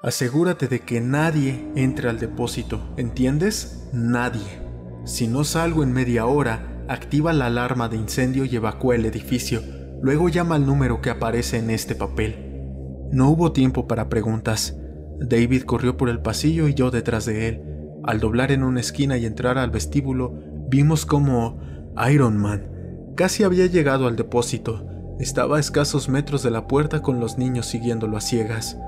Asegúrate 0.02 0.68
de 0.68 0.80
que 0.80 1.00
nadie 1.00 1.72
entre 1.76 2.10
al 2.10 2.20
depósito, 2.20 2.82
¿entiendes? 2.98 3.90
Nadie. 3.94 4.62
Si 5.06 5.28
no 5.28 5.44
salgo 5.44 5.84
en 5.84 5.94
media 5.94 6.26
hora, 6.26 6.84
activa 6.88 7.34
la 7.34 7.46
alarma 7.46 7.90
de 7.90 7.98
incendio 7.98 8.46
y 8.46 8.56
evacúa 8.56 8.96
el 8.96 9.06
edificio. 9.06 9.62
Luego 10.02 10.30
llama 10.30 10.56
al 10.56 10.66
número 10.66 11.02
que 11.02 11.12
aparece 11.12 11.60
en 11.60 11.70
este 11.70 11.94
papel. 11.94 12.48
No 13.12 13.30
hubo 13.30 13.52
tiempo 13.52 13.88
para 13.88 14.10
preguntas. 14.10 14.76
David 15.20 15.64
corrió 15.64 15.98
por 15.98 16.10
el 16.10 16.22
pasillo 16.22 16.68
y 16.68 16.74
yo 16.74 16.90
detrás 16.90 17.26
de 17.26 17.50
él. 17.50 17.71
Al 18.04 18.20
doblar 18.20 18.52
en 18.52 18.64
una 18.64 18.80
esquina 18.80 19.18
y 19.18 19.26
entrar 19.26 19.58
al 19.58 19.72
vestíbulo, 19.72 20.34
vimos 20.70 21.06
como 21.06 21.60
Iron 22.10 22.38
Man 22.38 22.72
casi 23.16 23.44
había 23.44 23.68
llegado 23.68 24.08
al 24.08 24.16
depósito. 24.16 24.84
Estaba 25.20 25.58
a 25.58 25.60
escasos 25.60 26.10
metros 26.10 26.42
de 26.42 26.50
la 26.50 26.68
puerta 26.68 27.04
con 27.04 27.20
los 27.20 27.38
niños 27.38 27.68
siguiéndolo 27.68 28.18
a 28.18 28.22
ciegas. 28.22 28.80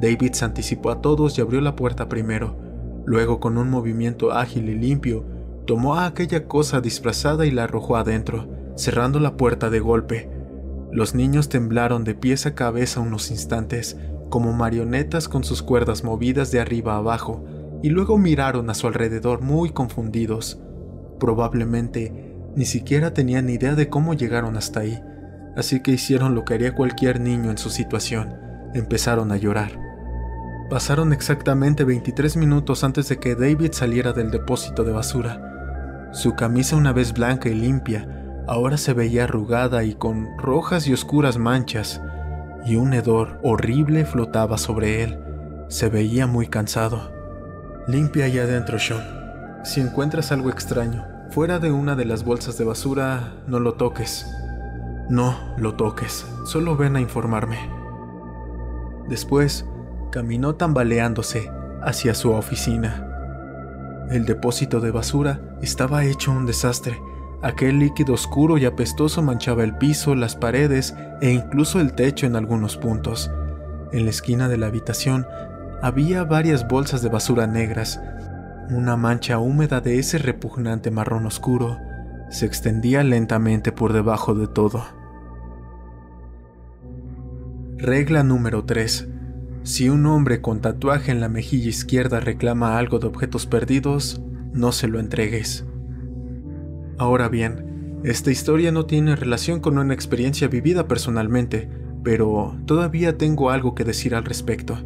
David 0.00 0.32
se 0.32 0.46
anticipó 0.46 0.90
a 0.90 1.02
todos 1.02 1.36
y 1.36 1.42
abrió 1.42 1.60
la 1.60 1.76
puerta 1.76 2.08
primero. 2.08 2.56
Luego, 3.04 3.38
con 3.40 3.58
un 3.58 3.68
movimiento 3.68 4.32
ágil 4.32 4.70
y 4.70 4.74
limpio, 4.74 5.26
tomó 5.66 5.96
a 5.96 6.06
aquella 6.06 6.46
cosa 6.46 6.80
disfrazada 6.80 7.44
y 7.44 7.50
la 7.50 7.64
arrojó 7.64 7.96
adentro, 7.96 8.48
cerrando 8.76 9.20
la 9.20 9.36
puerta 9.36 9.68
de 9.68 9.80
golpe. 9.80 10.30
Los 10.90 11.14
niños 11.14 11.48
temblaron 11.48 12.04
de 12.04 12.14
pies 12.14 12.46
a 12.46 12.54
cabeza 12.54 13.00
unos 13.00 13.30
instantes, 13.30 13.98
como 14.30 14.52
marionetas 14.54 15.28
con 15.28 15.44
sus 15.44 15.62
cuerdas 15.62 16.02
movidas 16.02 16.50
de 16.50 16.60
arriba 16.60 16.94
a 16.94 16.98
abajo, 16.98 17.44
y 17.82 17.90
luego 17.90 18.18
miraron 18.18 18.70
a 18.70 18.74
su 18.74 18.86
alrededor 18.86 19.42
muy 19.42 19.70
confundidos. 19.70 20.60
Probablemente 21.18 22.34
ni 22.56 22.64
siquiera 22.64 23.12
tenían 23.12 23.50
idea 23.50 23.74
de 23.74 23.88
cómo 23.88 24.14
llegaron 24.14 24.56
hasta 24.56 24.80
ahí, 24.80 24.98
así 25.56 25.82
que 25.82 25.92
hicieron 25.92 26.34
lo 26.34 26.44
que 26.44 26.54
haría 26.54 26.74
cualquier 26.74 27.20
niño 27.20 27.50
en 27.50 27.58
su 27.58 27.70
situación, 27.70 28.34
empezaron 28.74 29.30
a 29.30 29.36
llorar. 29.36 29.78
Pasaron 30.70 31.12
exactamente 31.12 31.84
23 31.84 32.36
minutos 32.36 32.82
antes 32.82 33.08
de 33.08 33.18
que 33.18 33.34
David 33.34 33.72
saliera 33.72 34.12
del 34.12 34.30
depósito 34.30 34.84
de 34.84 34.92
basura. 34.92 36.10
Su 36.12 36.34
camisa 36.34 36.76
una 36.76 36.92
vez 36.92 37.12
blanca 37.12 37.48
y 37.48 37.54
limpia, 37.54 38.08
ahora 38.48 38.76
se 38.76 38.92
veía 38.92 39.24
arrugada 39.24 39.84
y 39.84 39.94
con 39.94 40.26
rojas 40.38 40.88
y 40.88 40.92
oscuras 40.92 41.38
manchas, 41.38 42.00
y 42.64 42.76
un 42.76 42.94
hedor 42.94 43.38
horrible 43.44 44.04
flotaba 44.04 44.58
sobre 44.58 45.04
él. 45.04 45.20
Se 45.68 45.88
veía 45.88 46.26
muy 46.26 46.48
cansado. 46.48 47.15
Limpia 47.88 48.24
allá 48.24 48.42
adentro, 48.42 48.80
Sean. 48.80 49.00
Si 49.64 49.80
encuentras 49.80 50.32
algo 50.32 50.50
extraño, 50.50 51.06
fuera 51.30 51.60
de 51.60 51.70
una 51.70 51.94
de 51.94 52.04
las 52.04 52.24
bolsas 52.24 52.58
de 52.58 52.64
basura, 52.64 53.34
no 53.46 53.60
lo 53.60 53.74
toques. 53.74 54.26
No 55.08 55.54
lo 55.56 55.76
toques, 55.76 56.26
solo 56.46 56.76
ven 56.76 56.96
a 56.96 57.00
informarme. 57.00 57.58
Después, 59.08 59.66
caminó 60.10 60.56
tambaleándose 60.56 61.48
hacia 61.80 62.14
su 62.14 62.32
oficina. 62.32 63.06
El 64.10 64.24
depósito 64.24 64.80
de 64.80 64.90
basura 64.90 65.40
estaba 65.62 66.04
hecho 66.04 66.32
un 66.32 66.44
desastre. 66.44 67.00
Aquel 67.40 67.78
líquido 67.78 68.14
oscuro 68.14 68.58
y 68.58 68.64
apestoso 68.64 69.22
manchaba 69.22 69.62
el 69.62 69.76
piso, 69.76 70.16
las 70.16 70.34
paredes 70.34 70.96
e 71.20 71.30
incluso 71.30 71.78
el 71.78 71.92
techo 71.92 72.26
en 72.26 72.34
algunos 72.34 72.76
puntos. 72.76 73.30
En 73.92 74.06
la 74.06 74.10
esquina 74.10 74.48
de 74.48 74.56
la 74.56 74.66
habitación 74.66 75.24
había 75.82 76.24
varias 76.24 76.66
bolsas 76.66 77.02
de 77.02 77.08
basura 77.08 77.46
negras. 77.46 78.00
Una 78.70 78.96
mancha 78.96 79.38
húmeda 79.38 79.80
de 79.80 79.98
ese 79.98 80.18
repugnante 80.18 80.90
marrón 80.90 81.26
oscuro 81.26 81.78
se 82.30 82.46
extendía 82.46 83.04
lentamente 83.04 83.72
por 83.72 83.92
debajo 83.92 84.34
de 84.34 84.48
todo. 84.48 84.84
Regla 87.76 88.22
número 88.22 88.64
3. 88.64 89.08
Si 89.62 89.88
un 89.88 90.06
hombre 90.06 90.40
con 90.40 90.60
tatuaje 90.60 91.12
en 91.12 91.20
la 91.20 91.28
mejilla 91.28 91.68
izquierda 91.68 92.20
reclama 92.20 92.78
algo 92.78 92.98
de 92.98 93.06
objetos 93.06 93.46
perdidos, 93.46 94.22
no 94.52 94.72
se 94.72 94.88
lo 94.88 94.98
entregues. 94.98 95.66
Ahora 96.98 97.28
bien, 97.28 97.66
Esta 98.04 98.30
historia 98.30 98.70
no 98.70 98.86
tiene 98.86 99.16
relación 99.16 99.58
con 99.58 99.78
una 99.78 99.92
experiencia 99.92 100.46
vivida 100.46 100.86
personalmente, 100.86 101.68
pero 102.04 102.56
todavía 102.64 103.18
tengo 103.18 103.50
algo 103.50 103.74
que 103.74 103.82
decir 103.82 104.14
al 104.14 104.24
respecto. 104.24 104.78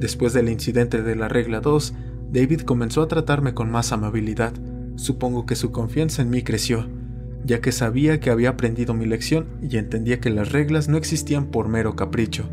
Después 0.00 0.32
del 0.32 0.48
incidente 0.48 1.02
de 1.02 1.14
la 1.14 1.28
regla 1.28 1.60
2, 1.60 1.92
David 2.32 2.62
comenzó 2.62 3.02
a 3.02 3.08
tratarme 3.08 3.52
con 3.52 3.70
más 3.70 3.92
amabilidad. 3.92 4.54
Supongo 4.96 5.44
que 5.44 5.56
su 5.56 5.72
confianza 5.72 6.22
en 6.22 6.30
mí 6.30 6.42
creció, 6.42 6.88
ya 7.44 7.60
que 7.60 7.70
sabía 7.70 8.18
que 8.18 8.30
había 8.30 8.48
aprendido 8.48 8.94
mi 8.94 9.04
lección 9.04 9.46
y 9.60 9.76
entendía 9.76 10.18
que 10.18 10.30
las 10.30 10.52
reglas 10.52 10.88
no 10.88 10.96
existían 10.96 11.48
por 11.48 11.68
mero 11.68 11.96
capricho. 11.96 12.48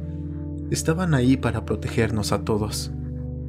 Estaban 0.71 1.13
ahí 1.13 1.37
para 1.37 1.63
protegernos 1.63 2.33
a 2.33 2.43
todos. 2.43 2.91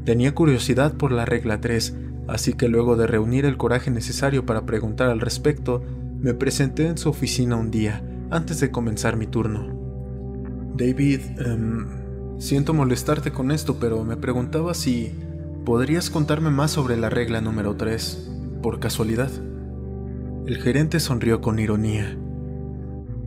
Tenía 0.05 0.33
curiosidad 0.33 0.95
por 0.95 1.11
la 1.11 1.25
regla 1.25 1.61
3, 1.61 1.97
así 2.29 2.53
que 2.53 2.69
luego 2.69 2.95
de 2.95 3.09
reunir 3.09 3.47
el 3.47 3.57
coraje 3.57 3.91
necesario 3.91 4.47
para 4.47 4.65
preguntar 4.65 5.11
al 5.11 5.21
respecto, 5.21 5.83
me 6.21 6.35
presenté 6.35 6.87
en 6.87 6.99
su 6.99 7.09
oficina 7.09 7.57
un 7.57 7.73
día, 7.73 8.05
antes 8.31 8.61
de 8.61 8.71
comenzar 8.71 9.17
mi 9.17 9.27
turno. 9.27 9.77
David, 10.77 11.21
em, 11.39 11.98
siento 12.39 12.73
molestarte 12.75 13.33
con 13.33 13.51
esto, 13.51 13.77
pero 13.79 14.05
me 14.05 14.17
preguntaba 14.17 14.75
si 14.75 15.13
podrías 15.65 16.11
contarme 16.11 16.51
más 16.51 16.71
sobre 16.71 16.97
la 16.97 17.11
regla 17.11 17.41
número 17.41 17.77
3, 17.77 18.31
por 18.63 18.81
casualidad. 18.81 19.31
El 20.47 20.57
gerente 20.63 21.01
sonrió 21.01 21.41
con 21.41 21.59
ironía. 21.59 22.17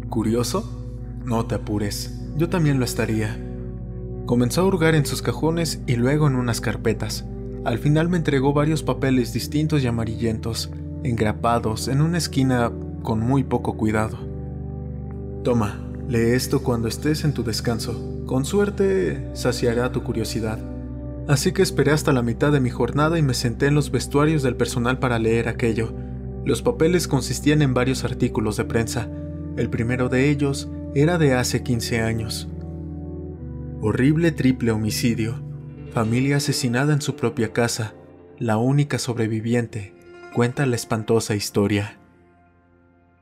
¿Curioso? 0.10 0.80
No 1.24 1.46
te 1.46 1.56
apures, 1.56 2.20
yo 2.36 2.50
también 2.50 2.80
lo 2.80 2.86
estaría. 2.86 3.38
Comenzó 4.25 4.62
a 4.62 4.65
hurgar 4.65 4.96
en 4.96 5.06
sus 5.06 5.22
cajones 5.22 5.82
y 5.86 5.96
luego 5.96 6.27
en 6.27 6.36
unas 6.36 6.62
carpetas. 6.62 7.25
Al 7.63 7.77
final 7.77 8.10
me 8.10 8.18
entregó 8.18 8.53
varios 8.53 8.82
papeles 8.82 9.34
distintos 9.34 9.84
y 9.84 9.88
amarillentos, 9.88 10.72
engrapados 11.03 11.88
en 11.88 12.01
una 12.01 12.18
esquina 12.18 12.72
con 13.03 13.20
muy 13.20 13.44
poco 13.44 13.77
cuidado. 13.77 14.18
Toma, 15.44 15.80
lee 16.08 16.32
esto 16.34 16.63
cuando 16.63 16.88
estés 16.88 17.24
en 17.24 17.34
tu 17.34 17.44
descanso. 17.44 18.11
Con 18.32 18.46
suerte 18.46 19.28
saciará 19.34 19.92
tu 19.92 20.04
curiosidad. 20.04 20.58
Así 21.28 21.52
que 21.52 21.62
esperé 21.62 21.92
hasta 21.92 22.14
la 22.14 22.22
mitad 22.22 22.54
de 22.54 22.62
mi 22.62 22.70
jornada 22.70 23.20
y 23.20 23.22
me 23.22 23.34
senté 23.34 23.66
en 23.66 23.76
los 23.76 23.92
vestuarios 23.92 24.42
del 24.42 24.56
personal 24.56 25.00
para 25.00 25.20
leer 25.20 25.50
aquello. 25.50 25.94
Los 26.46 26.62
papeles 26.62 27.10
consistían 27.10 27.62
en 27.62 27.74
varios 27.74 28.06
artículos 28.06 28.56
de 28.56 28.64
prensa. 28.64 29.10
El 29.58 29.70
primero 29.70 30.08
de 30.08 30.30
ellos 30.30 30.70
era 30.96 31.18
de 31.18 31.34
hace 31.34 31.62
15 31.62 32.00
años. 32.00 32.48
Horrible 33.82 34.32
triple 34.32 34.72
homicidio. 34.72 35.44
Familia 35.92 36.38
asesinada 36.38 36.94
en 36.94 37.02
su 37.02 37.18
propia 37.18 37.52
casa. 37.52 37.96
La 38.40 38.56
única 38.56 38.98
sobreviviente. 38.98 39.94
Cuenta 40.34 40.66
la 40.66 40.78
espantosa 40.78 41.36
historia. 41.36 41.98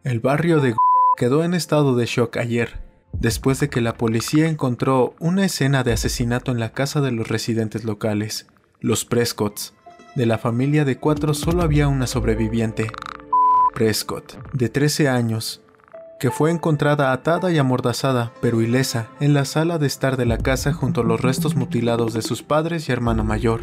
El 0.04 0.20
barrio 0.20 0.60
de 0.60 0.76
quedó 1.18 1.44
en 1.44 1.56
estado 1.56 1.96
de 1.96 2.06
shock 2.06 2.38
ayer, 2.38 2.89
después 3.14 3.60
de 3.60 3.70
que 3.70 3.82
la 3.82 3.96
policía 3.96 4.48
encontró 4.48 5.16
una 5.20 5.46
escena 5.46 5.84
de 5.84 5.94
asesinato 5.94 6.52
en 6.52 6.60
la 6.60 6.72
casa 6.72 7.02
de 7.02 7.12
los 7.12 7.28
residentes 7.28 7.84
locales, 7.84 8.48
los 8.80 9.06
Prescotts. 9.06 9.74
De 10.16 10.26
la 10.26 10.38
familia 10.38 10.86
de 10.86 10.98
cuatro 10.98 11.34
solo 11.34 11.62
había 11.62 11.88
una 11.88 12.08
sobreviviente, 12.08 12.92
Prescott, 13.74 14.38
de 14.54 14.70
13 14.70 15.08
años, 15.08 15.62
que 16.20 16.32
fue 16.32 16.52
encontrada 16.52 17.14
atada 17.14 17.52
y 17.52 17.58
amordazada, 17.58 18.34
pero 18.42 18.62
ilesa, 18.62 19.08
en 19.20 19.34
la 19.34 19.46
sala 19.46 19.78
de 19.78 19.88
estar 19.88 20.18
de 20.18 20.26
la 20.26 20.38
casa 20.38 20.74
junto 20.74 21.02
a 21.02 21.04
los 21.06 21.22
restos 21.22 21.56
mutilados 21.56 22.14
de 22.14 22.22
sus 22.22 22.44
padres 22.44 22.90
y 22.90 22.92
hermana 22.92 23.24
mayor. 23.24 23.62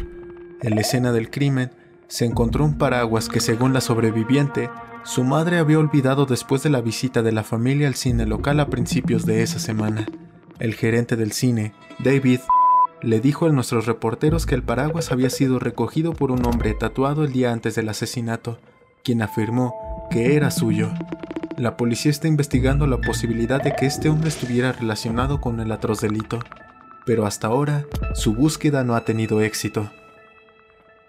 En 0.61 0.73
la 0.73 0.81
escena 0.81 1.11
del 1.11 1.29
crimen, 1.29 1.71
se 2.07 2.25
encontró 2.25 2.65
un 2.65 2.77
paraguas 2.77 3.29
que 3.29 3.41
según 3.41 3.73
la 3.73 3.81
sobreviviente 3.81 4.71
su 5.03 5.23
madre 5.23 5.57
había 5.57 5.79
olvidado 5.79 6.25
después 6.25 6.63
de 6.63 6.69
la 6.69 6.81
visita 6.81 7.21
de 7.21 7.31
la 7.31 7.43
familia 7.43 7.87
al 7.87 7.95
cine 7.95 8.25
local 8.25 8.59
a 8.59 8.67
principios 8.67 9.25
de 9.25 9.41
esa 9.41 9.59
semana. 9.59 10.05
El 10.59 10.73
gerente 10.73 11.15
del 11.15 11.31
cine, 11.31 11.73
David, 11.99 12.39
le 13.01 13.19
dijo 13.19 13.45
a 13.45 13.51
nuestros 13.51 13.85
reporteros 13.85 14.45
que 14.45 14.55
el 14.55 14.63
paraguas 14.63 15.11
había 15.11 15.29
sido 15.29 15.59
recogido 15.59 16.13
por 16.13 16.31
un 16.31 16.45
hombre 16.45 16.73
tatuado 16.73 17.23
el 17.23 17.31
día 17.31 17.51
antes 17.51 17.75
del 17.75 17.89
asesinato, 17.89 18.59
quien 19.03 19.21
afirmó 19.21 20.07
que 20.09 20.35
era 20.35 20.51
suyo. 20.51 20.91
La 21.57 21.77
policía 21.77 22.11
está 22.11 22.27
investigando 22.27 22.87
la 22.87 22.97
posibilidad 22.97 23.61
de 23.61 23.75
que 23.75 23.85
este 23.85 24.09
hombre 24.09 24.29
estuviera 24.29 24.71
relacionado 24.71 25.41
con 25.41 25.59
el 25.59 25.71
atroz 25.71 26.01
delito, 26.01 26.39
pero 27.05 27.25
hasta 27.25 27.47
ahora 27.47 27.85
su 28.13 28.33
búsqueda 28.33 28.83
no 28.83 28.95
ha 28.95 29.05
tenido 29.05 29.41
éxito. 29.41 29.89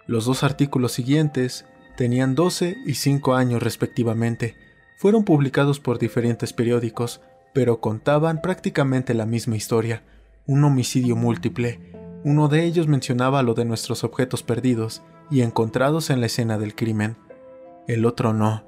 Los 0.07 0.25
dos 0.25 0.45
artículos 0.45 0.93
siguientes 0.93 1.67
tenían 1.99 2.37
12 2.37 2.79
y 2.87 2.95
5 2.95 3.35
años 3.35 3.61
respectivamente. 3.61 4.55
Fueron 4.99 5.25
publicados 5.25 5.81
por 5.81 5.99
diferentes 5.99 6.53
periódicos, 6.53 7.21
pero 7.53 7.81
contaban 7.81 8.41
prácticamente 8.41 9.15
la 9.15 9.27
misma 9.27 9.57
historia, 9.57 10.05
un 10.47 10.63
homicidio 10.63 11.17
múltiple. 11.17 11.81
Uno 12.23 12.47
de 12.47 12.63
ellos 12.63 12.87
mencionaba 12.87 13.43
lo 13.43 13.55
de 13.55 13.65
nuestros 13.65 14.05
objetos 14.05 14.45
perdidos 14.45 15.03
y 15.29 15.41
encontrados 15.43 16.11
en 16.11 16.21
la 16.21 16.27
escena 16.27 16.57
del 16.57 16.77
crimen. 16.77 17.17
El 17.89 18.07
otro 18.07 18.33
no, 18.33 18.63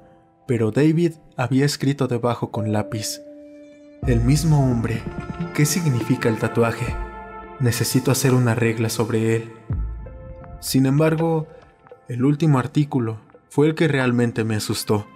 pero 0.45 0.71
David 0.71 1.13
había 1.37 1.65
escrito 1.65 2.09
debajo 2.09 2.51
con 2.51 2.73
lápiz. 2.73 3.21
El 4.07 4.19
mismo 4.19 4.69
hombre. 4.69 5.01
¿Qué 5.53 5.65
significa 5.65 6.27
el 6.27 6.37
tatuaje? 6.37 6.93
Necesito 7.61 8.11
hacer 8.11 8.33
una 8.33 8.55
regla 8.55 8.89
sobre 8.89 9.37
él. 9.37 9.53
Sin 10.59 10.85
embargo, 10.85 11.47
el 12.11 12.25
último 12.25 12.59
artículo 12.59 13.21
fue 13.47 13.67
el 13.67 13.75
que 13.75 13.87
realmente 13.87 14.43
me 14.43 14.57
asustó. 14.57 15.07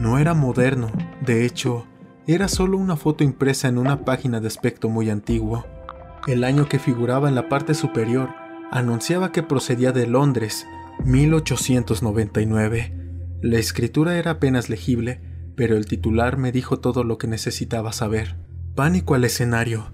No 0.00 0.18
era 0.18 0.34
moderno, 0.34 0.90
de 1.24 1.46
hecho, 1.46 1.86
era 2.26 2.48
solo 2.48 2.78
una 2.78 2.96
foto 2.96 3.22
impresa 3.22 3.68
en 3.68 3.78
una 3.78 4.04
página 4.04 4.40
de 4.40 4.48
aspecto 4.48 4.88
muy 4.88 5.08
antiguo. 5.08 5.64
El 6.26 6.42
año 6.42 6.68
que 6.68 6.80
figuraba 6.80 7.28
en 7.28 7.36
la 7.36 7.48
parte 7.48 7.74
superior 7.74 8.30
anunciaba 8.72 9.30
que 9.30 9.44
procedía 9.44 9.92
de 9.92 10.08
Londres, 10.08 10.66
1899. 11.04 12.92
La 13.40 13.58
escritura 13.58 14.18
era 14.18 14.32
apenas 14.32 14.68
legible, 14.68 15.20
pero 15.54 15.76
el 15.76 15.86
titular 15.86 16.38
me 16.38 16.50
dijo 16.50 16.80
todo 16.80 17.04
lo 17.04 17.18
que 17.18 17.28
necesitaba 17.28 17.92
saber. 17.92 18.34
Pánico 18.74 19.14
al 19.14 19.24
escenario. 19.24 19.92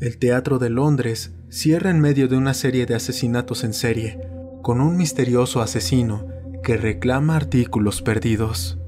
El 0.00 0.16
Teatro 0.16 0.58
de 0.58 0.70
Londres 0.70 1.34
cierra 1.50 1.90
en 1.90 2.00
medio 2.00 2.26
de 2.26 2.38
una 2.38 2.54
serie 2.54 2.86
de 2.86 2.94
asesinatos 2.94 3.64
en 3.64 3.74
serie, 3.74 4.33
con 4.64 4.80
un 4.80 4.96
misterioso 4.96 5.60
asesino 5.60 6.26
que 6.62 6.78
reclama 6.78 7.36
artículos 7.36 8.00
perdidos. 8.00 8.78